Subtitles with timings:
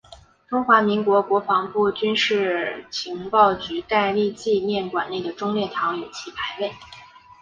[0.49, 6.71] 中华民国国防部军事情报局戴笠纪念馆内的忠烈堂有其牌位。